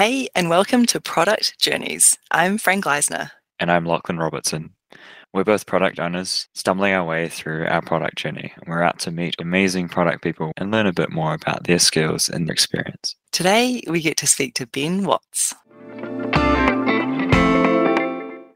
[0.00, 2.16] Hey, and welcome to Product Journeys.
[2.30, 3.32] I'm Fran Gleisner.
[3.58, 4.70] And I'm Lauchlan Robertson.
[5.34, 8.50] We're both product owners stumbling our way through our product journey.
[8.56, 11.78] and We're out to meet amazing product people and learn a bit more about their
[11.78, 13.14] skills and their experience.
[13.30, 15.52] Today, we get to speak to Ben Watts.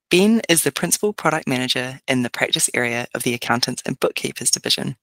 [0.08, 4.50] Ben is the Principal Product Manager in the practice area of the Accountants and Bookkeepers
[4.50, 4.96] Division.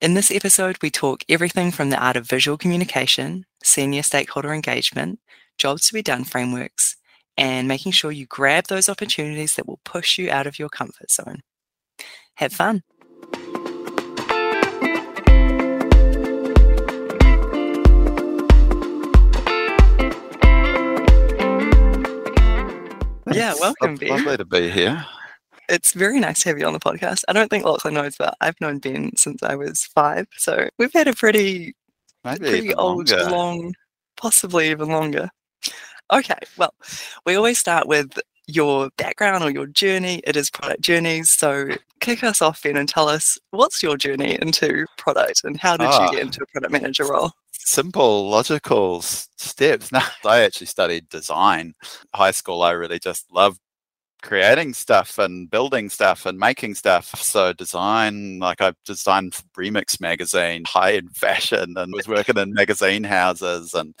[0.00, 5.18] In this episode, we talk everything from the art of visual communication, senior stakeholder engagement,
[5.58, 6.96] jobs to be done frameworks,
[7.36, 11.10] and making sure you grab those opportunities that will push you out of your comfort
[11.10, 11.40] zone.
[12.36, 12.82] Have fun.
[23.32, 24.10] Yeah, welcome, Ben.
[24.10, 25.04] Lovely to be here.
[25.68, 27.24] It's very nice to have you on the podcast.
[27.26, 30.26] I don't think Lauchlan knows, but I've known Ben since I was five.
[30.36, 31.74] So we've had a pretty,
[32.22, 33.30] Maybe pretty old, longer.
[33.30, 33.74] long,
[34.16, 35.30] possibly even longer.
[36.12, 36.74] Okay, well,
[37.26, 40.20] we always start with your background or your journey.
[40.24, 41.30] It is product journeys.
[41.30, 41.68] So
[42.00, 45.86] kick us off, Ben, and tell us what's your journey into product and how did
[45.88, 46.04] Ah.
[46.04, 47.32] you get into a product manager role?
[47.52, 49.90] Simple, logical steps.
[49.92, 51.72] No, I actually studied design.
[52.14, 53.58] High school, I really just loved
[54.22, 57.14] creating stuff and building stuff and making stuff.
[57.20, 62.52] So design, like I designed for Remix magazine, high end fashion, and was working in
[62.52, 63.94] magazine houses and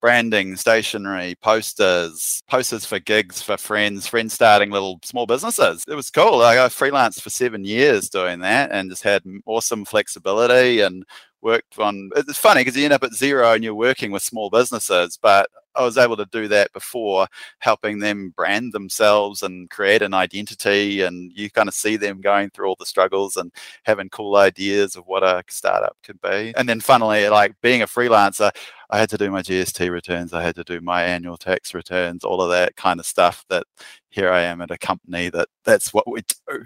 [0.00, 5.84] branding, stationery, posters, posters for gigs for friends, friends starting little small businesses.
[5.88, 6.42] It was cool.
[6.42, 11.04] I freelanced for seven years doing that and just had awesome flexibility and
[11.46, 14.50] worked on it's funny because you end up at Xero and you're working with small
[14.50, 17.28] businesses but i was able to do that before
[17.60, 22.50] helping them brand themselves and create an identity and you kind of see them going
[22.50, 23.52] through all the struggles and
[23.84, 27.86] having cool ideas of what a startup could be and then funnily like being a
[27.86, 28.50] freelancer
[28.90, 32.24] i had to do my gst returns i had to do my annual tax returns
[32.24, 33.64] all of that kind of stuff that
[34.10, 36.64] here i am at a company that that's what we do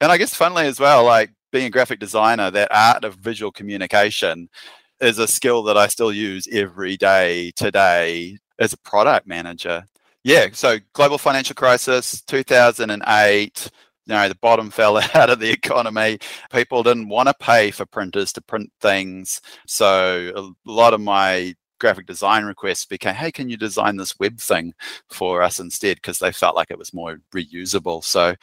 [0.00, 3.50] and i guess funnily as well like being a graphic designer, that art of visual
[3.50, 4.48] communication
[5.00, 9.84] is a skill that I still use every day today as a product manager.
[10.22, 13.70] Yeah, so global financial crisis, 2008,
[14.06, 16.18] you know, the bottom fell out of the economy.
[16.52, 19.40] People didn't want to pay for printers to print things.
[19.66, 24.38] So a lot of my graphic design requests became, hey, can you design this web
[24.38, 24.72] thing
[25.08, 25.96] for us instead?
[25.96, 28.04] Because they felt like it was more reusable.
[28.04, 28.34] So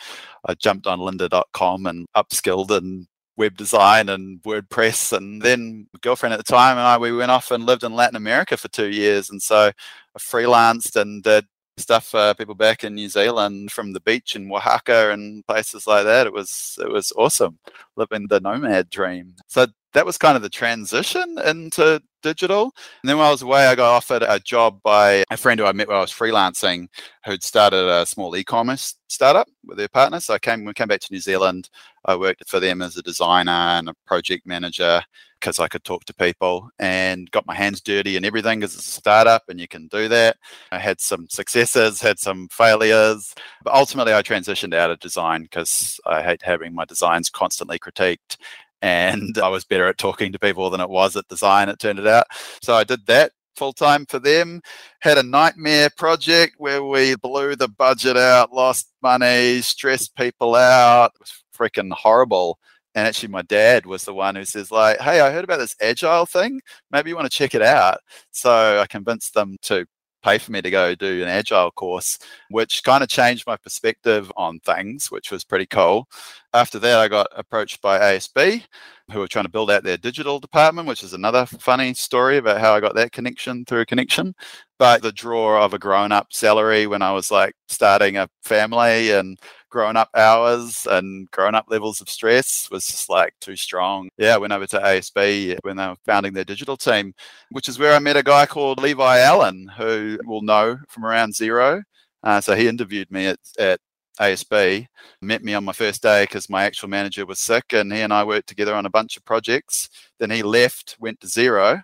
[0.45, 5.15] I jumped on lynda.com and upskilled in web design and WordPress.
[5.15, 7.93] And then my girlfriend at the time and I, we went off and lived in
[7.93, 9.29] Latin America for two years.
[9.29, 11.45] And so I freelanced and did
[11.77, 16.05] stuff for people back in New Zealand from the beach in Oaxaca and places like
[16.05, 16.27] that.
[16.27, 17.59] It was it was awesome
[17.95, 19.35] living the nomad dream.
[19.47, 22.73] So that was kind of the transition into digital.
[23.01, 25.65] And then while I was away, I got offered a job by a friend who
[25.65, 26.87] I met while I was freelancing,
[27.25, 30.19] who'd started a small e-commerce startup with their partner.
[30.19, 31.69] So I came we came back to New Zealand.
[32.07, 35.01] I worked for them as a designer and a project manager
[35.39, 38.87] because I could talk to people and got my hands dirty and everything because it's
[38.87, 40.37] a startup and you can do that.
[40.71, 45.99] I had some successes, had some failures, but ultimately I transitioned out of design because
[46.05, 48.37] I hate having my designs constantly critiqued.
[48.81, 52.05] And I was better at talking to people than it was at design, it turned
[52.07, 52.27] out.
[52.61, 54.61] So I did that full time for them.
[55.01, 61.11] Had a nightmare project where we blew the budget out, lost money, stressed people out.
[61.15, 62.59] It was freaking horrible.
[62.95, 65.75] And actually, my dad was the one who says, like, hey, I heard about this
[65.81, 66.61] agile thing.
[66.91, 67.99] Maybe you want to check it out.
[68.31, 69.85] So I convinced them to
[70.23, 72.19] pay for me to go do an agile course,
[72.49, 76.07] which kind of changed my perspective on things, which was pretty cool.
[76.53, 78.63] After that, I got approached by ASB,
[79.11, 82.59] who were trying to build out their digital department, which is another funny story about
[82.59, 84.35] how I got that connection through a connection.
[84.79, 89.11] But the draw of a grown up salary when I was like starting a family
[89.11, 94.09] and grown up hours and grown up levels of stress was just like too strong.
[94.17, 97.13] Yeah, I went over to ASB when they were founding their digital team,
[97.51, 101.33] which is where I met a guy called Levi Allen, who will know from around
[101.33, 101.81] Xero.
[102.23, 103.79] Uh, so he interviewed me at, at
[104.19, 104.87] ASB,
[105.21, 108.13] met me on my first day because my actual manager was sick, and he and
[108.13, 109.89] I worked together on a bunch of projects.
[110.19, 111.83] Then he left, went to Xero,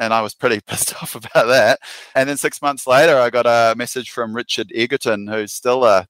[0.00, 1.78] and I was pretty pissed off about that.
[2.14, 6.06] And then six months later, I got a message from Richard Egerton, who's still a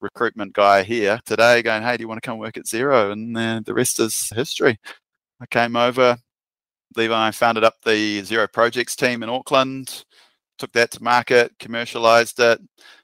[0.00, 3.12] recruitment guy here today, going, "Hey, do you want to come work at Xero?
[3.12, 4.78] And uh, the rest is history.
[5.40, 6.16] I came over.
[6.96, 10.04] Levi founded up the Xero Projects team in Auckland.
[10.58, 12.60] Took that to market, commercialized it,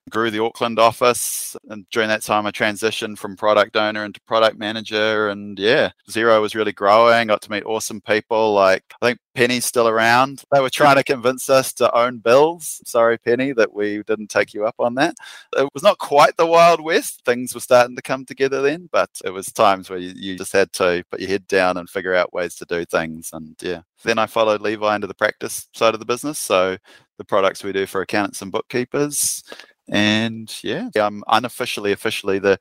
[0.09, 1.57] grew the Auckland office.
[1.69, 5.29] And during that time, I transitioned from product owner into product manager.
[5.31, 7.29] And yeah, Xero was really growing.
[7.29, 8.55] Got to meet awesome people.
[8.55, 10.45] Like, I think Penny's still around.
[10.53, 12.81] They were trying to convince us to own Bills.
[12.85, 15.17] Sorry, Penny, that we didn't take you up on that.
[15.57, 17.23] It was not quite the Wild West.
[17.25, 20.53] Things were starting to come together then, but it was times where you, you just
[20.53, 23.31] had to put your head down and figure out ways to do things.
[23.33, 26.39] And yeah, then I followed Levi into the practice side of the business.
[26.39, 26.77] So
[27.21, 29.45] the products we do for accountants and bookkeepers.
[29.91, 32.59] And yeah, I'm unofficially, officially the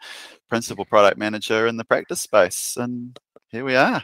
[0.49, 2.75] principal product manager in the practice space.
[2.77, 3.17] And
[3.47, 4.03] here we are.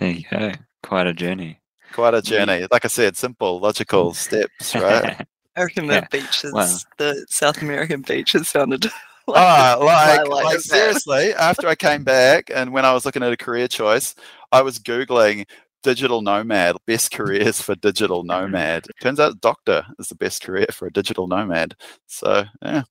[0.00, 0.50] There you go.
[0.82, 1.60] Quite a journey.
[1.92, 2.66] Quite a journey.
[2.68, 5.24] Like I said, simple, logical steps, right?
[5.56, 6.06] I reckon the yeah.
[6.10, 6.76] beaches, wow.
[6.98, 8.86] the South American beaches sounded
[9.28, 13.32] like, oh, like, like seriously, after I came back and when I was looking at
[13.32, 14.16] a career choice,
[14.50, 15.46] I was Googling
[15.84, 18.50] digital nomad, best careers for digital mm-hmm.
[18.50, 18.86] nomad.
[19.00, 21.76] Turns out doctor is the best career for a digital nomad.
[22.06, 22.82] So, yeah.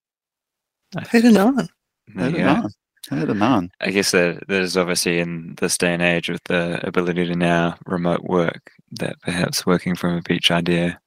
[1.11, 1.67] Who'd have known?
[2.13, 2.71] Who'd have known?
[3.09, 3.71] Who'd have known?
[3.81, 7.75] I guess that there's obviously in this day and age with the ability to now
[7.85, 10.99] remote work, that perhaps working from a beach idea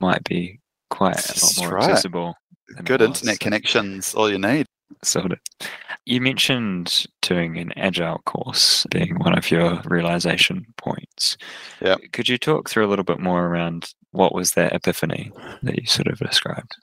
[0.00, 0.58] might be
[0.90, 1.88] quite That's a lot more right.
[1.88, 2.34] accessible.
[2.84, 4.66] Good internet connections, all you need.
[5.04, 5.38] Sort of.
[6.04, 11.36] You mentioned doing an agile course being one of your realization points.
[11.80, 11.96] Yeah.
[12.12, 15.30] Could you talk through a little bit more around what was that epiphany
[15.62, 16.76] that you sort of described?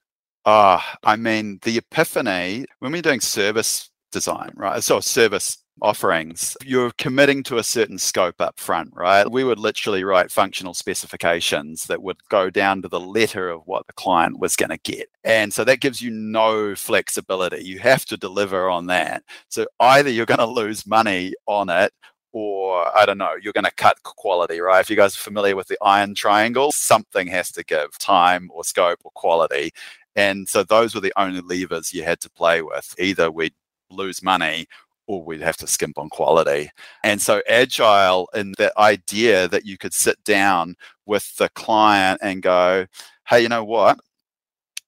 [0.46, 4.84] Ah, uh, I mean, the epiphany when we're doing service design, right?
[4.84, 9.30] So service offerings, you're committing to a certain scope up front, right?
[9.30, 13.88] We would literally write functional specifications that would go down to the letter of what
[13.88, 15.10] the client was going to get.
[15.24, 17.64] And so that gives you no flexibility.
[17.64, 19.24] You have to deliver on that.
[19.50, 21.94] So either you're going to lose money on it
[22.32, 24.80] or I don't know, you're going to cut quality, right?
[24.80, 28.64] If you guys are familiar with the iron triangle, something has to give time or
[28.64, 29.72] scope or quality.
[30.16, 32.94] And so those were the only levers you had to play with.
[33.00, 33.54] Either we'd
[33.90, 34.68] lose money
[35.10, 36.70] or we'd have to skimp on quality.
[37.04, 40.76] And so agile and the idea that you could sit down
[41.08, 42.86] with the client and go,
[43.28, 43.98] hey, you know what?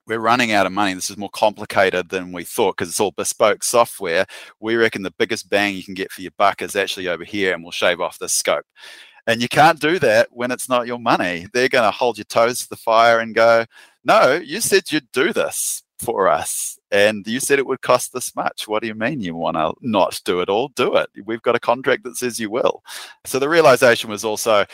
[0.05, 0.93] We're running out of money.
[0.93, 4.27] This is more complicated than we thought because it's all bespoke software.
[4.59, 7.55] We reckon the biggest bang you can get for your buck is actually over here,
[7.55, 8.65] and we'll shave off this scope.
[9.25, 11.47] And you can't do that when it's not your money.
[11.51, 13.65] They're going to hold your toes to the fire and go,
[14.03, 16.79] no, you said you'd do this for us.
[16.91, 18.67] And you said it would cost this much.
[18.67, 20.69] What do you mean you want to not do it all?
[20.69, 21.09] Do it.
[21.25, 22.83] We've got a contract that says you will.
[23.25, 24.65] So the realization was also,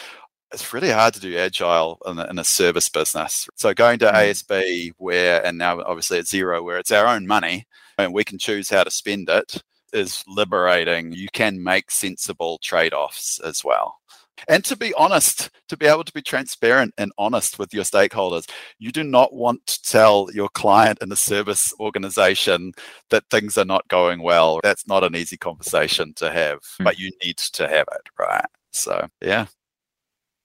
[0.51, 3.47] it's really hard to do agile in a, in a service business.
[3.55, 4.13] So going to mm.
[4.13, 8.39] ASB, where, and now obviously at Xero, where it's our own money and we can
[8.39, 9.61] choose how to spend it,
[9.93, 11.11] is liberating.
[11.11, 13.99] You can make sensible trade offs as well.
[14.47, 18.49] And to be honest, to be able to be transparent and honest with your stakeholders,
[18.79, 22.73] you do not want to tell your client in a service organization
[23.09, 24.59] that things are not going well.
[24.63, 26.85] That's not an easy conversation to have, mm.
[26.85, 28.45] but you need to have it, right?
[28.71, 29.47] So, yeah.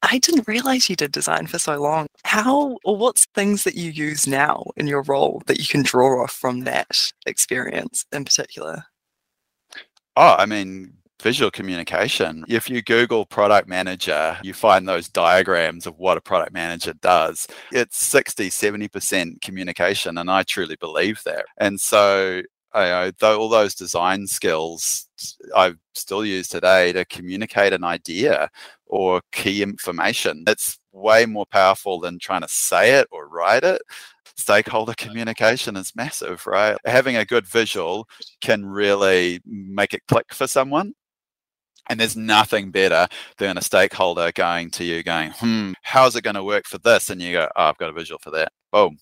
[0.02, 2.06] I didn't realize you did design for so long.
[2.24, 6.22] How or what's things that you use now in your role that you can draw
[6.22, 8.84] off from that experience in particular?
[10.16, 12.44] Oh, I mean, visual communication.
[12.48, 17.46] If you Google product manager, you find those diagrams of what a product manager does.
[17.70, 20.18] It's 60, 70% communication.
[20.18, 21.46] And I truly believe that.
[21.58, 22.42] And so
[22.74, 25.08] I, I, all those design skills
[25.54, 28.50] I still use today to communicate an idea
[28.86, 30.44] or key information.
[30.46, 33.80] It's way more powerful than trying to say it or write it
[34.36, 36.76] stakeholder communication is massive, right?
[36.84, 38.08] Having a good visual
[38.40, 40.94] can really make it click for someone.
[41.88, 43.08] And there's nothing better
[43.38, 47.10] than a stakeholder going to you, going, hmm, how's it going to work for this?
[47.10, 48.52] And you go, oh, I've got a visual for that.
[48.70, 48.98] Boom,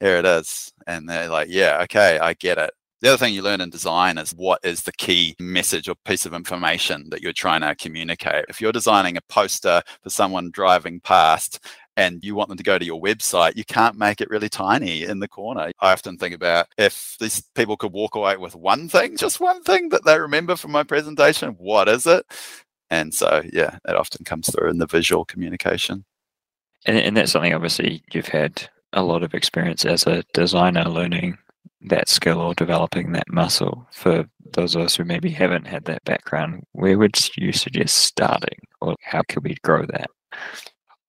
[0.00, 0.72] here it is.
[0.86, 2.72] And they're like, yeah, okay, I get it.
[3.00, 6.24] The other thing you learn in design is what is the key message or piece
[6.24, 8.46] of information that you're trying to communicate.
[8.48, 11.60] If you're designing a poster for someone driving past
[11.96, 15.04] and you want them to go to your website, you can't make it really tiny
[15.04, 15.70] in the corner.
[15.80, 19.62] I often think about if these people could walk away with one thing, just one
[19.62, 22.26] thing that they remember from my presentation, what is it?
[22.90, 26.04] And so, yeah, that often comes through in the visual communication.
[26.86, 31.38] And, and that's something obviously you've had a lot of experience as a designer learning
[31.86, 36.04] that skill or developing that muscle for those of us who maybe haven't had that
[36.04, 40.08] background where would you suggest starting or how could we grow that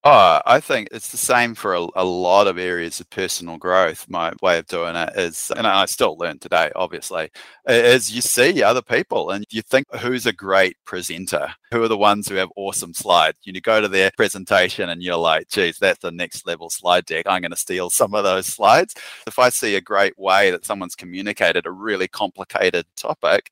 [0.08, 4.08] Oh, I think it's the same for a, a, lot of areas of personal growth.
[4.08, 7.28] My way of doing it is, and I still learn today, obviously,
[7.66, 11.48] is you see other people and you think who's a great presenter?
[11.72, 13.38] Who are the ones who have awesome slides?
[13.42, 17.26] You go to their presentation and you're like, geez, that's the next level slide deck.
[17.26, 18.94] I'm going to steal some of those slides.
[19.26, 23.50] If I see a great way that someone's communicated a really complicated topic,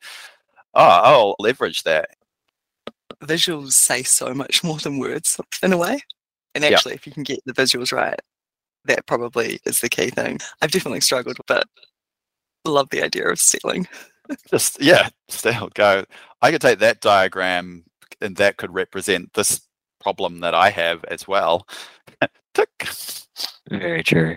[0.74, 2.10] oh, I'll leverage that.
[3.24, 6.00] Visuals say so much more than words in a way.
[6.54, 6.96] And actually, yeah.
[6.96, 8.18] if you can get the visuals right,
[8.84, 10.38] that probably is the key thing.
[10.62, 11.66] I've definitely struggled, but
[12.64, 13.88] love the idea of stealing.
[14.50, 15.70] Just yeah, steal.
[15.74, 16.04] Go.
[16.42, 17.84] I could take that diagram,
[18.20, 19.60] and that could represent this
[20.00, 21.66] problem that I have as well.
[22.54, 22.88] Tick.
[23.70, 24.36] Very true.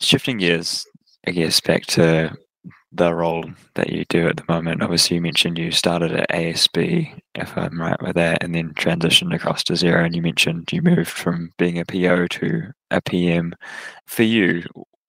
[0.00, 0.84] Shifting gears,
[1.26, 2.36] I guess, back to
[2.96, 4.82] the role that you do at the moment.
[4.82, 9.34] Obviously, you mentioned you started at ASB, if I'm right with that, and then transitioned
[9.34, 10.04] across to Xero.
[10.04, 13.54] And you mentioned you moved from being a PO to a PM.
[14.06, 14.62] For you,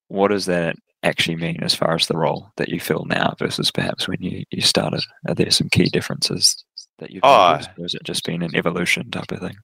[0.08, 3.70] what does that actually mean as far as the role that you fill now versus
[3.72, 5.04] perhaps when you, you started?
[5.28, 6.66] Are there some key differences
[7.00, 9.58] that you've oh, noticed, or has it just been an evolution type of thing?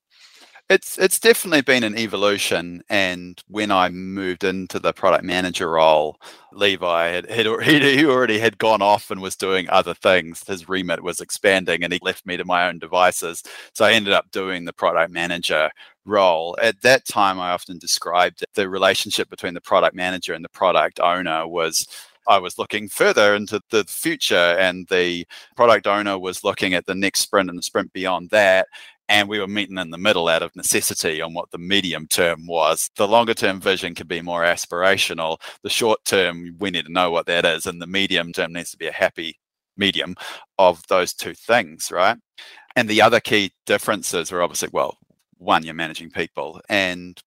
[0.72, 6.18] It's it's definitely been an evolution, and when I moved into the product manager role,
[6.54, 10.42] Levi had, had he already had gone off and was doing other things.
[10.48, 13.44] His remit was expanding, and he left me to my own devices.
[13.74, 15.70] So I ended up doing the product manager
[16.06, 16.58] role.
[16.62, 21.02] At that time, I often described the relationship between the product manager and the product
[21.02, 21.86] owner was
[22.28, 25.26] I was looking further into the future, and the
[25.58, 28.68] product owner was looking at the next sprint and the sprint beyond that
[29.12, 32.48] and we were meeting in the middle out of necessity on what the medium term
[32.48, 32.90] was.
[32.96, 35.42] The longer term vision could be more aspirational.
[35.64, 38.72] The short term, we need to know what that is, and the medium term needs
[38.72, 39.38] to be a happy
[39.76, 40.16] medium
[40.58, 42.18] of those two things, right?
[42.78, 44.98] And the other key differences are obviously, well,
[45.38, 47.22] one, you're managing people, and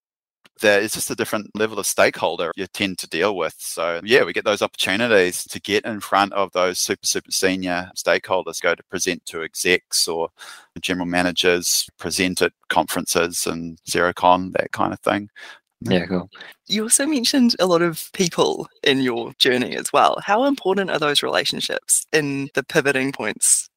[0.60, 3.54] there is just a different level of stakeholder you tend to deal with.
[3.58, 7.90] So yeah, we get those opportunities to get in front of those super, super senior
[7.96, 10.28] stakeholders, go to present to execs or
[10.80, 15.28] general managers, present at conferences and Xerocon, that kind of thing.
[15.80, 16.30] Yeah, cool.
[16.66, 20.18] You also mentioned a lot of people in your journey as well.
[20.24, 23.68] How important are those relationships in the pivoting points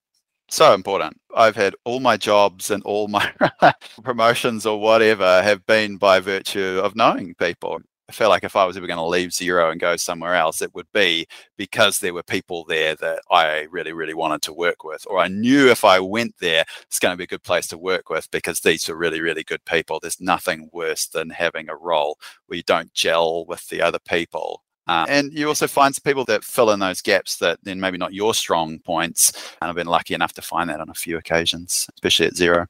[0.49, 1.19] so important.
[1.35, 3.31] I've had all my jobs and all my
[4.03, 7.79] promotions or whatever have been by virtue of knowing people.
[8.09, 10.61] I feel like if I was ever going to leave Xero and go somewhere else,
[10.61, 11.27] it would be
[11.57, 15.27] because there were people there that I really, really wanted to work with, or I
[15.27, 18.31] knew if I went there, it's going to be a good place to work with
[18.31, 19.99] because these are really, really good people.
[19.99, 24.63] There's nothing worse than having a role where you don't gel with the other people
[24.87, 27.97] uh, and you also find some people that fill in those gaps that then maybe
[27.97, 29.31] not your strong points.
[29.61, 32.67] And I've been lucky enough to find that on a few occasions, especially at Xero.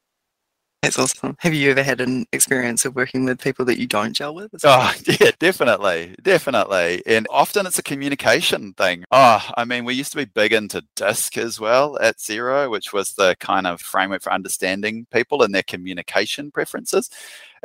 [0.87, 1.35] That's awesome.
[1.39, 4.51] Have you ever had an experience of working with people that you don't gel with?
[4.63, 6.15] Oh, yeah, definitely.
[6.21, 7.03] Definitely.
[7.05, 9.03] And often it's a communication thing.
[9.11, 12.93] Oh, I mean, we used to be big into DISC as well at Xero, which
[12.93, 17.09] was the kind of framework for understanding people and their communication preferences.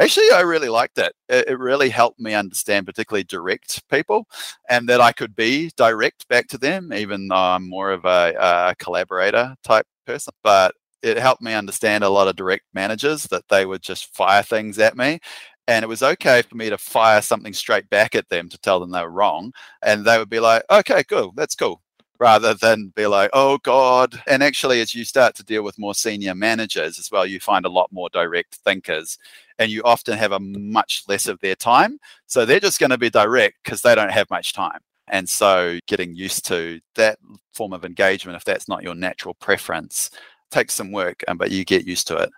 [0.00, 1.14] Actually, I really liked it.
[1.28, 4.26] It really helped me understand, particularly direct people,
[4.68, 8.34] and that I could be direct back to them, even though I'm more of a,
[8.36, 10.34] a collaborator type person.
[10.42, 14.42] But it helped me understand a lot of direct managers that they would just fire
[14.42, 15.20] things at me
[15.68, 18.80] and it was okay for me to fire something straight back at them to tell
[18.80, 21.82] them they were wrong and they would be like okay cool that's cool
[22.18, 25.94] rather than be like oh god and actually as you start to deal with more
[25.94, 29.18] senior managers as well you find a lot more direct thinkers
[29.58, 32.98] and you often have a much less of their time so they're just going to
[32.98, 34.78] be direct because they don't have much time
[35.08, 37.18] and so getting used to that
[37.52, 40.10] form of engagement if that's not your natural preference
[40.52, 42.30] takes some work, um, but you get used to it.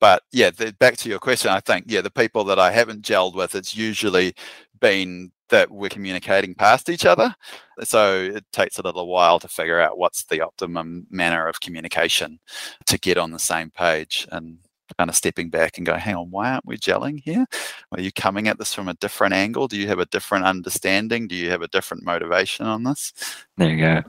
[0.00, 3.02] But yeah, the, back to your question, I think yeah, the people that I haven't
[3.02, 4.34] gelled with, it's usually
[4.80, 7.34] been that we're communicating past each other.
[7.82, 12.38] So it takes a little while to figure out what's the optimum manner of communication
[12.86, 14.58] to get on the same page and
[14.98, 17.46] kind of stepping back and go, hang on, why aren't we gelling here?
[17.92, 19.68] Are you coming at this from a different angle?
[19.68, 21.28] Do you have a different understanding?
[21.28, 23.12] Do you have a different motivation on this?
[23.56, 24.02] There you go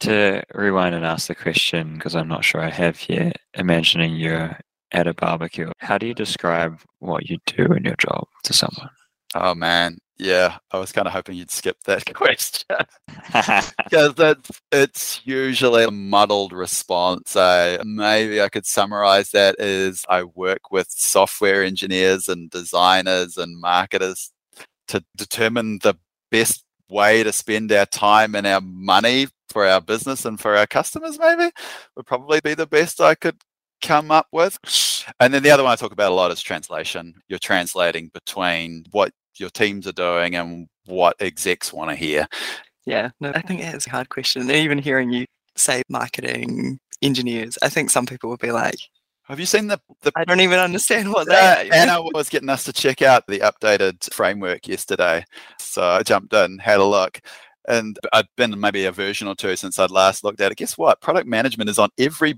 [0.00, 3.36] to rewind and ask the question because I'm not sure I have yet.
[3.54, 4.58] Imagining you're
[4.92, 8.90] at a barbecue, how do you describe what you do in your job to someone?
[9.34, 12.76] Oh man, yeah, I was kind of hoping you'd skip that question
[13.26, 17.36] because that's it's usually a muddled response.
[17.36, 23.60] I maybe I could summarize that as I work with software engineers and designers and
[23.60, 24.30] marketers
[24.88, 25.94] to determine the
[26.30, 30.66] best way to spend our time and our money for our business and for our
[30.66, 31.50] customers maybe
[31.96, 33.40] would probably be the best I could
[33.82, 34.58] come up with.
[35.18, 37.14] And then the other one I talk about a lot is translation.
[37.28, 42.26] You're translating between what your teams are doing and what execs want to hear.
[42.86, 44.42] Yeah, no, I think it is a hard question.
[44.42, 45.26] And even hearing you
[45.56, 48.76] say marketing engineers, I think some people would be like,
[49.24, 49.80] have you seen the?
[50.02, 51.72] the I don't even understand what uh, that.
[51.72, 55.24] Anna was getting us to check out the updated framework yesterday,
[55.56, 57.20] so I jumped in, had a look,
[57.70, 60.58] and I've been maybe a version or two since I'd last looked at it.
[60.58, 61.00] Guess what?
[61.00, 62.34] Product management is on every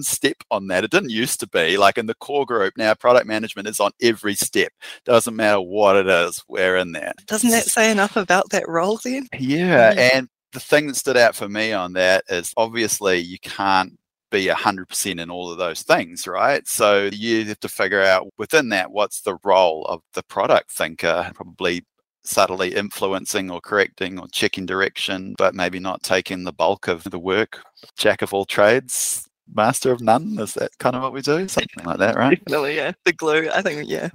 [0.00, 0.84] step on that.
[0.84, 2.74] It didn't used to be like in the core group.
[2.76, 4.72] Now product management is on every step.
[5.04, 7.12] Doesn't matter what it is, we're in there.
[7.26, 9.26] Doesn't that say enough about that role then?
[9.38, 10.14] Yeah, mm.
[10.14, 13.98] and the thing that stood out for me on that is obviously you can't
[14.30, 16.66] be 100% in all of those things, right?
[16.66, 21.30] So you have to figure out within that what's the role of the product thinker,
[21.34, 21.84] probably
[22.26, 27.18] subtly influencing or correcting or checking direction, but maybe not taking the bulk of the
[27.18, 27.62] work.
[27.96, 30.38] Jack of all trades, master of none.
[30.38, 31.46] Is that kind of what we do?
[31.48, 32.38] Something like that, right?
[32.44, 32.92] Definitely, yeah.
[33.04, 34.08] The glue, I think, yeah.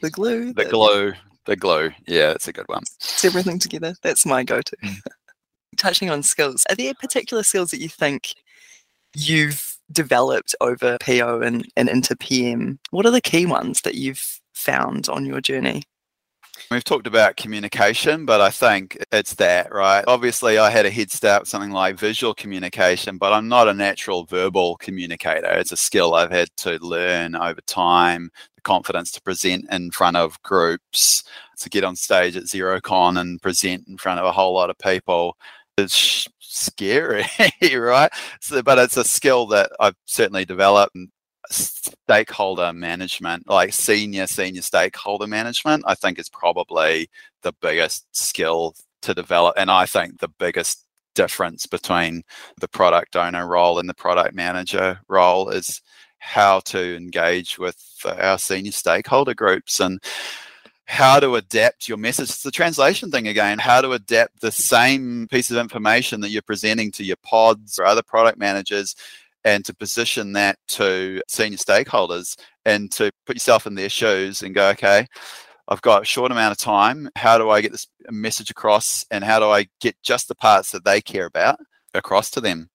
[0.00, 0.52] The glue.
[0.54, 1.12] The glue.
[1.46, 1.90] The glue.
[2.06, 2.82] Yeah, it's a good one.
[3.00, 3.94] It's everything together.
[4.02, 4.76] That's my go to.
[4.82, 4.94] Hmm.
[5.76, 8.34] Touching on skills, are there particular skills that you think
[9.14, 12.78] you've developed over PO and, and into PM?
[12.90, 15.82] What are the key ones that you've found on your journey?
[16.70, 20.04] We've talked about communication, but I think it's that, right?
[20.06, 24.24] Obviously, I had a head start something like visual communication, but I'm not a natural
[24.24, 25.50] verbal communicator.
[25.50, 30.16] It's a skill I've had to learn over time, the confidence to present in front
[30.16, 31.24] of groups,
[31.58, 34.78] to get on stage at Xerocon and present in front of a whole lot of
[34.78, 35.36] people.
[35.76, 37.24] It's scary,
[37.74, 38.12] right?
[38.40, 40.96] So, but it's a skill that I've certainly developed.
[41.50, 47.10] Stakeholder management, like senior, senior stakeholder management, I think is probably
[47.42, 49.54] the biggest skill to develop.
[49.56, 52.22] And I think the biggest difference between
[52.60, 55.82] the product owner role and the product manager role is
[56.18, 60.02] how to engage with our senior stakeholder groups and
[60.84, 62.28] how to adapt your message.
[62.28, 66.42] It's the translation thing again, how to adapt the same piece of information that you're
[66.42, 68.94] presenting to your pods or other product managers
[69.44, 74.54] and to position that to senior stakeholders and to put yourself in their shoes and
[74.54, 75.06] go, okay,
[75.68, 77.08] I've got a short amount of time.
[77.16, 80.72] How do I get this message across and how do I get just the parts
[80.72, 81.58] that they care about
[81.94, 82.68] across to them?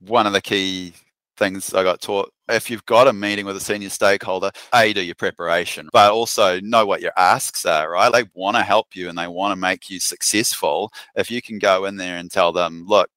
[0.00, 0.94] One of the key
[1.40, 2.32] things I got taught.
[2.48, 6.60] If you've got a meeting with a senior stakeholder, A, do your preparation, but also
[6.60, 8.12] know what your asks are, right?
[8.12, 10.92] They want to help you and they want to make you successful.
[11.16, 13.08] If you can go in there and tell them, look,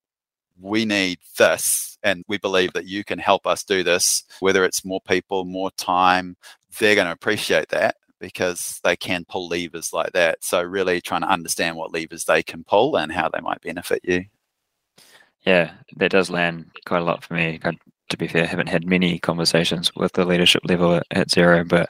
[0.60, 4.86] we need this and we believe that you can help us do this, whether it's
[4.86, 6.36] more people, more time,
[6.80, 10.44] they're going to appreciate that because they can pull levers like that.
[10.44, 14.02] So, really trying to understand what levers they can pull and how they might benefit
[14.04, 14.26] you.
[15.46, 17.60] Yeah, that does land quite a lot for me.
[17.64, 17.74] I
[18.10, 21.90] to be fair, haven't had many conversations with the leadership level at, at Xero, but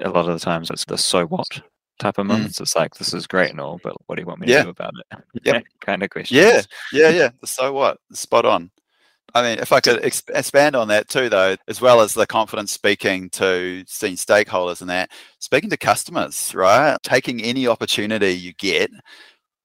[0.00, 1.60] a lot of the times it's the so what
[1.98, 2.58] type of moments.
[2.58, 2.62] Mm.
[2.62, 4.58] It's like this is great and all, but what do you want me yeah.
[4.58, 5.18] to do about it?
[5.44, 6.36] Yeah, kind of question.
[6.36, 7.30] Yeah, yeah, yeah.
[7.44, 7.98] So what?
[8.12, 8.70] Spot on.
[9.34, 12.26] I mean, if I could exp- expand on that too, though, as well as the
[12.26, 16.96] confidence speaking to senior stakeholders and that, speaking to customers, right?
[17.02, 18.90] Taking any opportunity you get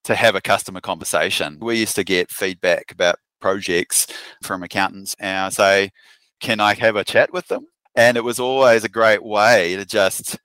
[0.04, 1.58] to have a customer conversation.
[1.60, 4.06] We used to get feedback about projects
[4.42, 5.90] from accountants and I say,
[6.40, 7.66] can I have a chat with them?
[7.96, 10.38] And it was always a great way to just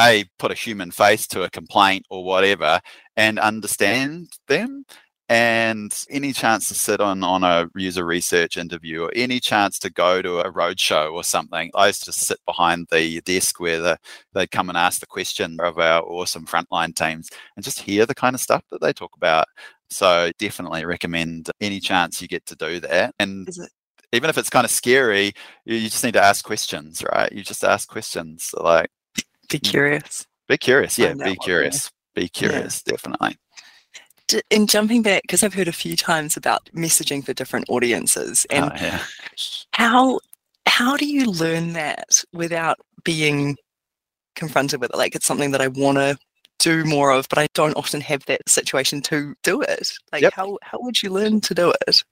[0.00, 2.80] a put a human face to a complaint or whatever
[3.16, 4.84] and understand them
[5.28, 9.90] and any chance to sit on on a user research interview or any chance to
[9.90, 13.98] go to a roadshow or something i used to sit behind the desk where the,
[14.34, 18.14] they'd come and ask the question of our awesome frontline teams and just hear the
[18.14, 19.46] kind of stuff that they talk about
[19.90, 23.14] so definitely recommend any chance you get to do that.
[23.18, 23.48] And
[24.12, 25.32] even if it's kind of scary,
[25.64, 27.30] you just need to ask questions, right?
[27.32, 28.88] You just ask questions like
[29.50, 29.70] be mm.
[29.70, 30.26] curious.
[30.48, 31.14] Be curious, yeah.
[31.14, 31.90] Be curious.
[32.14, 32.92] Be curious, yeah.
[32.92, 33.36] definitely.
[34.50, 38.66] In jumping back, because I've heard a few times about messaging for different audiences, and
[38.66, 39.02] oh, yeah.
[39.72, 40.20] how
[40.66, 43.56] how do you learn that without being
[44.36, 44.96] confronted with it?
[44.96, 46.16] Like it's something that I want to
[46.60, 49.92] do more of, but I don't often have that situation to do it.
[50.12, 50.34] Like, yep.
[50.34, 52.04] how, how would you learn to do it?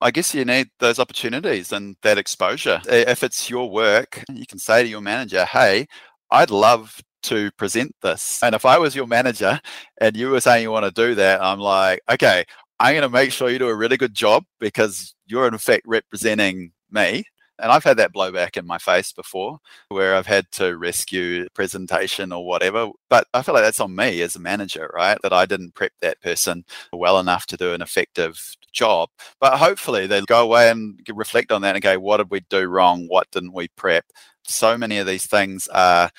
[0.00, 2.80] I guess you need those opportunities and that exposure.
[2.86, 5.86] If it's your work, you can say to your manager, hey,
[6.30, 8.42] I'd love to present this.
[8.42, 9.60] And if I was your manager
[10.00, 12.44] and you were saying you want to do that, I'm like, okay,
[12.80, 15.82] I'm going to make sure you do a really good job because you're in fact
[15.86, 17.24] representing me
[17.60, 22.32] And I've had that blowback in my face before where I've had to rescue presentation
[22.32, 22.88] or whatever.
[23.08, 25.18] But I feel like that's on me as a manager, right?
[25.22, 28.40] That I didn't prep that person well enough to do an effective
[28.72, 29.08] job.
[29.40, 32.66] But hopefully they'll go away and reflect on that and go, what did we do
[32.66, 33.06] wrong?
[33.08, 34.04] What didn't we prep?
[34.46, 36.10] So many of these things are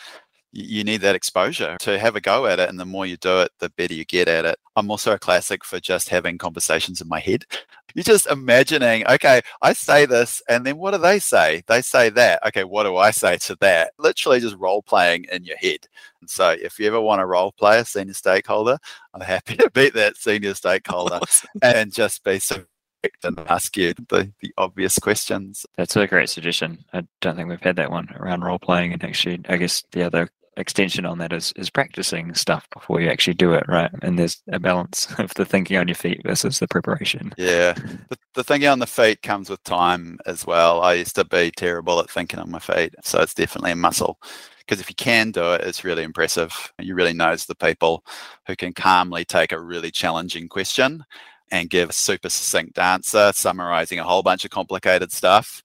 [0.55, 2.69] you need that exposure to have a go at it.
[2.69, 4.57] And the more you do it, the better you get at it.
[4.77, 7.43] I'm also a classic for just having conversations in my head.
[7.93, 11.63] You're just imagining, okay, I say this, and then what do they say?
[11.67, 12.45] They say that.
[12.47, 13.91] Okay, what do I say to that?
[13.97, 15.87] Literally just role playing in your head.
[16.21, 18.77] And so if you ever want to role play a senior stakeholder,
[19.13, 21.19] I'm happy to beat that senior stakeholder
[21.61, 22.63] and just be so
[23.23, 25.63] and ask you the, the obvious questions.
[25.75, 26.83] That's a great suggestion.
[26.91, 28.93] I don't think we've had that one around role playing.
[28.93, 33.09] And actually, I guess the other extension on that is is practicing stuff before you
[33.09, 33.91] actually do it, right?
[34.01, 37.33] And there's a balance of the thinking on your feet versus the preparation.
[37.37, 37.73] Yeah,
[38.09, 40.81] the, the thinking on the feet comes with time as well.
[40.81, 44.19] I used to be terrible at thinking on my feet, so it's definitely a muscle.
[44.59, 46.73] Because if you can do it, it's really impressive.
[46.79, 48.03] You really knows the people
[48.47, 51.05] who can calmly take a really challenging question
[51.51, 55.61] and give a super succinct answer, summarizing a whole bunch of complicated stuff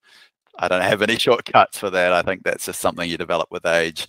[0.60, 2.12] I don't have any shortcuts for that.
[2.12, 4.06] I think that's just something you develop with age.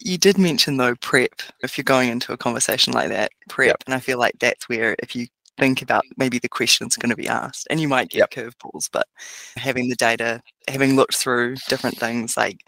[0.00, 1.42] You did mention though prep.
[1.62, 3.82] If you're going into a conversation like that, prep, yep.
[3.86, 5.26] and I feel like that's where if you
[5.58, 8.30] think about maybe the questions going to be asked, and you might get yep.
[8.30, 9.06] curveballs, but
[9.56, 12.64] having the data, having looked through different things like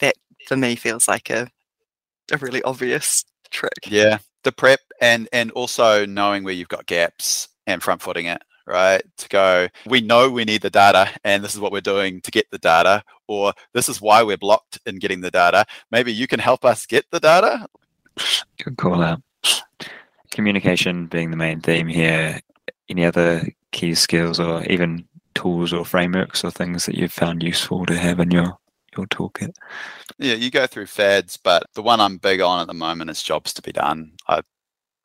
[0.00, 0.14] that,
[0.46, 1.48] for me feels like a
[2.30, 3.88] a really obvious trick.
[3.88, 8.42] Yeah, the prep and and also knowing where you've got gaps and front footing it
[8.68, 9.02] right?
[9.18, 12.30] To go, we know we need the data and this is what we're doing to
[12.30, 15.64] get the data, or this is why we're blocked in getting the data.
[15.90, 17.66] Maybe you can help us get the data.
[18.62, 19.22] Good call out.
[20.30, 22.40] Communication being the main theme here.
[22.88, 27.86] Any other key skills or even tools or frameworks or things that you've found useful
[27.86, 28.58] to have in your
[28.96, 29.54] your toolkit?
[30.18, 33.22] Yeah, you go through fads, but the one I'm big on at the moment is
[33.22, 34.12] jobs to be done.
[34.26, 34.42] I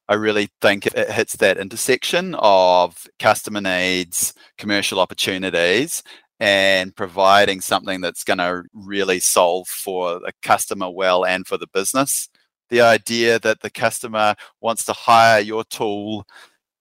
[0.10, 6.04] I really think it hits that intersection of customer needs, commercial opportunities,
[6.40, 11.68] and providing something that's going to really solve for the customer well and for the
[11.68, 12.28] business.
[12.70, 16.26] The idea that the customer wants to hire your tool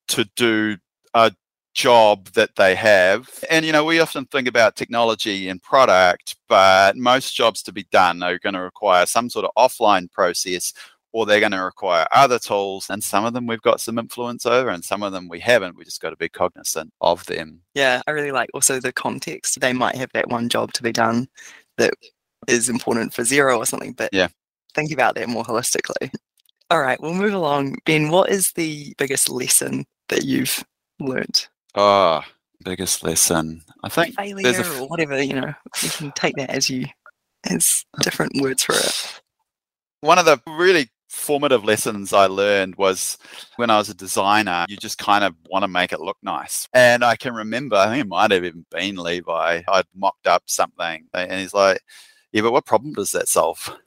[0.09, 0.79] to do
[1.15, 1.33] a
[1.75, 3.29] job that they have.
[3.51, 7.87] And, you know, we often think about technology and product, but most jobs to be
[7.91, 10.73] done are going to require some sort of offline process
[11.13, 12.89] or they're going to require other tools.
[12.91, 15.77] And some of them we've got some influence over, and some of them we haven't.
[15.77, 17.61] We just got to be cognizant of them.
[17.75, 19.61] Yeah, I really like also the context.
[19.61, 21.29] They might have that one job to be done
[21.79, 21.95] that
[22.49, 24.29] is important for Xero or something, but yeah,
[24.75, 26.13] think about that more holistically.
[26.71, 27.77] All right, we'll move along.
[27.85, 30.65] Ben, what is the biggest lesson that you've
[31.01, 31.47] learned?
[31.75, 32.27] Oh, ah,
[32.65, 33.63] biggest lesson.
[33.85, 36.87] I think failure f- or whatever, you know, you can take that as you
[37.51, 39.21] as different words for it.
[40.01, 43.19] One of the really formative lessons I learned was
[43.57, 46.67] when I was a designer, you just kind of want to make it look nice.
[46.73, 50.45] And I can remember, I think it might have even been Levi, I'd mocked up
[50.47, 51.81] something and he's like,
[52.33, 53.79] Yeah, but what problem does that solve?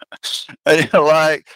[0.66, 1.48] and you're like,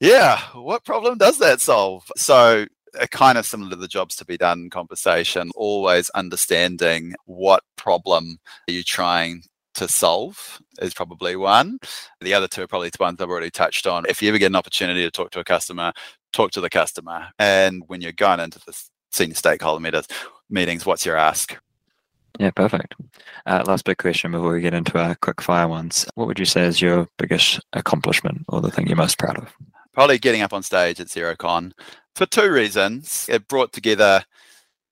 [0.00, 2.10] Yeah, what problem does that solve?
[2.16, 2.66] So
[3.00, 8.38] uh, kind of similar to the jobs to be done conversation, always understanding what problem
[8.68, 11.78] are you trying to solve is probably one.
[12.20, 14.04] The other two are probably the ones I've already touched on.
[14.08, 15.92] If you ever get an opportunity to talk to a customer,
[16.32, 17.28] talk to the customer.
[17.38, 18.76] And when you're going into the
[19.10, 20.08] senior stakeholder meetings,
[20.50, 21.56] meetings what's your ask?
[22.38, 22.94] Yeah, perfect.
[23.46, 26.06] Uh, last big question before we get into our quick fire ones.
[26.14, 29.52] What would you say is your biggest accomplishment or the thing you're most proud of?
[29.92, 31.72] Probably getting up on stage at Xerocon
[32.16, 33.26] for two reasons.
[33.28, 34.24] It brought together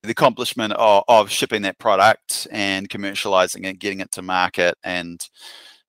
[0.03, 5.21] the accomplishment of, of shipping that product and commercializing it, getting it to market, and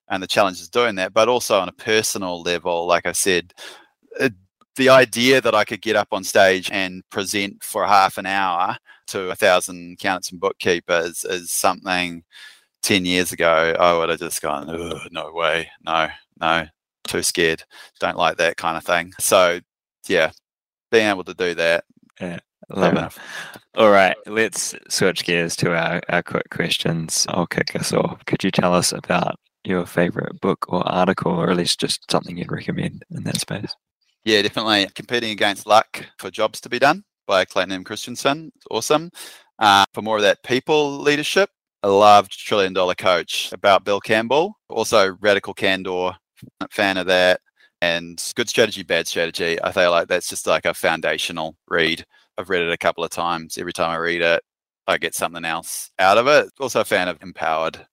[0.10, 3.54] and the challenges doing that, but also on a personal level, like I said,
[4.19, 4.34] it,
[4.76, 8.78] the idea that I could get up on stage and present for half an hour
[9.08, 12.23] to a thousand accountants and bookkeepers is something
[12.82, 14.67] 10 years ago I would have just gone,
[15.12, 16.65] no way, no, no,
[17.06, 17.63] too scared,
[17.99, 19.13] don't like that kind of thing.
[19.19, 19.60] So,
[20.08, 20.32] yeah,
[20.91, 21.86] being able to do that.
[22.19, 22.39] Yeah.
[22.69, 23.62] Love it.
[23.75, 27.25] All right, let's switch gears to our, our quick questions.
[27.29, 28.23] I'll kick us off.
[28.25, 32.38] Could you tell us about your favorite book or article, or at least just something
[32.38, 33.73] you'd recommend in that space?
[34.25, 34.88] Yeah, definitely.
[34.93, 37.83] Competing Against Luck for Jobs to Be Done by Clayton M.
[37.83, 38.51] Christensen.
[38.69, 39.09] awesome.
[39.57, 41.49] Uh, for more of that people leadership,
[41.81, 44.55] I loved Trillion Dollar Coach about Bill Campbell.
[44.69, 46.12] Also, Radical Candor,
[46.69, 47.41] fan of that.
[47.81, 49.62] And Good Strategy, Bad Strategy.
[49.63, 52.05] I feel like that's just like a foundational read
[52.37, 53.57] I've read it a couple of times.
[53.57, 54.43] Every time I read it,
[54.87, 56.49] I get something else out of it.
[56.59, 57.85] Also a fan of Empowered.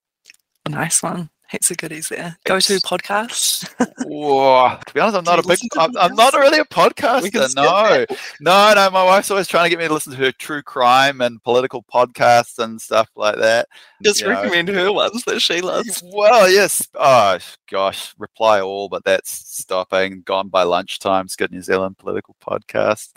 [0.69, 1.29] Nice one.
[1.51, 2.37] Heaps of goodies there.
[2.45, 3.67] Go to podcasts.
[4.05, 4.77] Whoa.
[4.87, 5.59] To be honest, I'm not a big.
[5.77, 7.53] I'm, I'm not really a podcaster.
[7.57, 8.05] No,
[8.39, 8.89] no, no.
[8.89, 11.83] My wife's always trying to get me to listen to her true crime and political
[11.93, 13.67] podcasts and stuff like that.
[14.01, 16.01] Just You know, recommend her ones that she loves.
[16.05, 16.87] Well, yes.
[16.95, 17.37] Oh
[17.69, 20.21] gosh, reply all, but that's stopping.
[20.21, 21.25] Gone by lunchtime.
[21.25, 23.09] It's good New Zealand political podcast.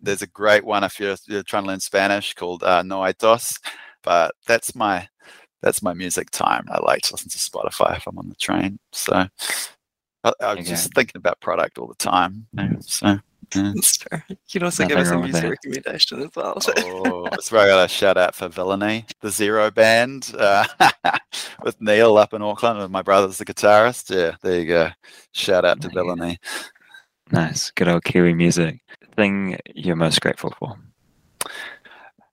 [0.00, 3.14] There's a great one if you're, you're trying to learn Spanish called uh, No Hay
[3.18, 3.58] Dos,
[4.02, 5.08] but that's my
[5.60, 6.64] that's my music time.
[6.70, 8.78] I like to listen to Spotify if I'm on the train.
[8.92, 9.12] So
[10.24, 10.62] I, I'm Okay.
[10.62, 12.46] just thinking about product all the time.
[12.80, 13.18] So yeah.
[13.74, 14.24] That's fair.
[14.28, 16.58] You can also give us a music recommendation as well.
[16.78, 20.64] oh, that's where I got a shout out for Villainy, the Xero Band, uh,
[21.62, 24.14] with Neil up in Auckland, and my brother's the guitarist.
[24.14, 24.90] Yeah, there you go.
[25.32, 26.14] Shout out to There you go.
[26.14, 26.38] Villainy.
[27.30, 27.70] Nice.
[27.72, 28.80] Good old Kiwi music.
[29.16, 30.78] Thing you're most grateful for.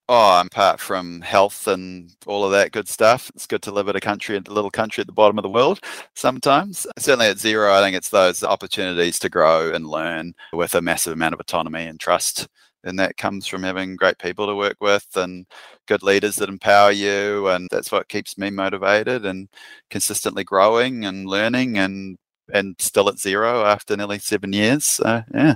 [0.07, 3.95] Oh, apart from health and all of that good stuff, it's good to live in
[3.95, 5.79] a country, a little country at the bottom of the world
[6.13, 6.85] sometimes.
[6.99, 11.13] Certainly at Xero, I think it's those opportunities to grow and learn with a massive
[11.13, 12.47] amount of autonomy and trust.
[12.83, 15.47] And that comes from having great people to work with and
[15.87, 17.47] good leaders that empower you.
[17.47, 19.49] And that's what keeps me motivated and
[19.89, 22.15] consistently growing and learning and
[22.53, 24.85] and still at Xero after nearly seven years.
[24.85, 25.55] So yeah.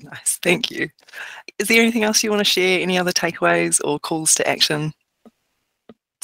[0.00, 0.38] Nice.
[0.42, 0.88] Thank you.
[1.58, 2.80] Is there anything else you want to share?
[2.80, 4.92] Any other takeaways or calls to action?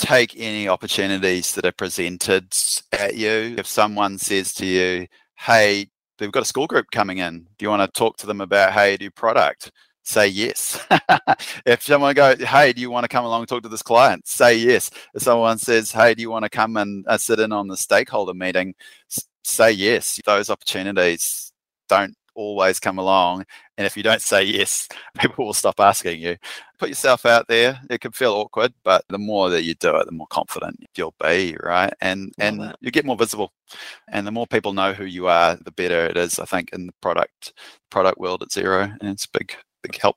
[0.01, 2.47] take any opportunities that are presented
[2.93, 3.55] at you.
[3.59, 5.89] If someone says to you, hey,
[6.19, 8.73] they've got a school group coming in, do you want to talk to them about
[8.73, 9.71] how you do product?
[10.11, 10.85] Say yes.
[11.65, 14.27] if someone goes, hey, do you want to come along and talk to this client?
[14.27, 14.91] Say yes.
[15.15, 17.77] If someone says, hey, do you want to come and uh, sit in on the
[17.77, 18.75] stakeholder meeting?
[19.09, 20.21] S- say yes.
[20.27, 21.53] Those opportunities
[21.89, 23.45] don't always come along.
[23.79, 24.89] And if you don't say yes,
[25.21, 26.37] people will stop asking you
[26.81, 27.79] put yourself out there.
[27.91, 31.15] It can feel awkward, but the more that you do it, the more confident you'll
[31.23, 31.93] be, right?
[32.01, 32.77] And Love and that.
[32.81, 33.53] you get more visible.
[34.09, 36.87] And the more people know who you are, the better it is, I think, in
[36.87, 37.53] the product
[37.91, 38.97] product world at Xero.
[39.01, 39.57] And it's big, big
[40.01, 40.17] help.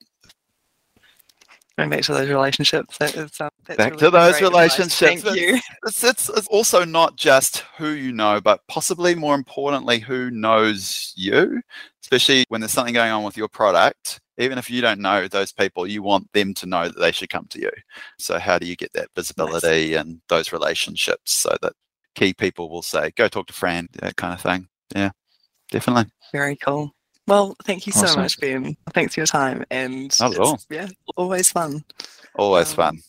[1.78, 2.98] Going back to those relationships.
[3.00, 4.42] That is, um, that's Back really to those advice.
[4.42, 5.24] relationships.
[5.24, 5.60] Thank you.
[5.88, 11.14] It's, it's it's also not just who you know, but possibly more importantly, who knows
[11.16, 11.62] you,
[12.04, 14.20] especially when there's something going on with your product.
[14.38, 17.30] Even if you don't know those people, you want them to know that they should
[17.30, 17.72] come to you.
[18.20, 21.74] So, how do you get that visibility and those relationships so that
[22.14, 24.68] key people will say, go talk to Fran, that kind of thing?
[24.96, 25.10] Yeah,
[25.72, 26.12] definitely.
[26.32, 26.92] Very cool.
[27.28, 28.22] Well, thank you so Awesome.
[28.22, 28.76] much, Ben.
[28.94, 29.64] Thanks for your time.
[29.72, 30.60] And Not at all.
[30.70, 31.84] yeah, always fun.
[32.36, 33.04] Always Um, fun.